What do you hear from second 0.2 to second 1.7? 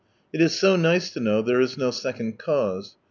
It is so nice to know there